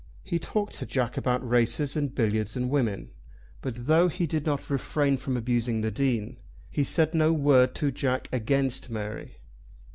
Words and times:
He 0.23 0.39
talked 0.39 0.73
to 0.77 0.87
Jack 0.87 1.15
about 1.15 1.47
races 1.47 1.95
and 1.95 2.15
billiards, 2.15 2.57
and 2.57 2.71
women; 2.71 3.11
but 3.61 3.85
though 3.85 4.07
he 4.07 4.25
did 4.25 4.47
not 4.47 4.67
refrain 4.71 5.15
from 5.15 5.37
abusing 5.37 5.81
the 5.81 5.91
Dean, 5.91 6.37
he 6.71 6.83
said 6.83 7.13
no 7.13 7.31
word 7.33 7.75
to 7.75 7.91
Jack 7.91 8.27
against 8.31 8.89
Mary. 8.89 9.37